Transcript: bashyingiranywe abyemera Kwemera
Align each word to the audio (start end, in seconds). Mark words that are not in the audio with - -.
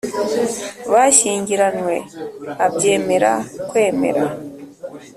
bashyingiranywe 0.93 1.95
abyemera 2.65 3.31
Kwemera 3.69 4.25